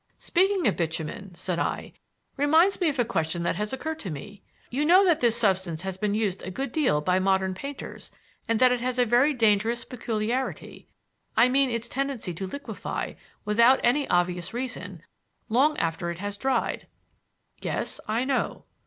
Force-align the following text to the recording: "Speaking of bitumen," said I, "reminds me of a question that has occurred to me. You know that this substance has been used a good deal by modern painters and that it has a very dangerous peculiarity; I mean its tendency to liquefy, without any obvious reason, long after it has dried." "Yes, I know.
"Speaking 0.17 0.65
of 0.65 0.75
bitumen," 0.77 1.35
said 1.35 1.59
I, 1.59 1.93
"reminds 2.35 2.81
me 2.81 2.89
of 2.89 2.97
a 2.97 3.05
question 3.05 3.43
that 3.43 3.55
has 3.57 3.71
occurred 3.71 3.99
to 3.99 4.09
me. 4.09 4.41
You 4.71 4.83
know 4.83 5.05
that 5.05 5.19
this 5.19 5.37
substance 5.37 5.83
has 5.83 5.95
been 5.95 6.15
used 6.15 6.41
a 6.41 6.49
good 6.49 6.71
deal 6.71 7.01
by 7.01 7.19
modern 7.19 7.53
painters 7.53 8.09
and 8.47 8.59
that 8.59 8.71
it 8.71 8.81
has 8.81 8.97
a 8.97 9.05
very 9.05 9.31
dangerous 9.31 9.85
peculiarity; 9.85 10.87
I 11.37 11.49
mean 11.49 11.69
its 11.69 11.87
tendency 11.87 12.33
to 12.33 12.47
liquefy, 12.47 13.13
without 13.45 13.79
any 13.83 14.07
obvious 14.09 14.55
reason, 14.55 15.03
long 15.49 15.77
after 15.77 16.09
it 16.09 16.17
has 16.17 16.35
dried." 16.35 16.87
"Yes, 17.61 17.99
I 18.07 18.25
know. 18.25 18.65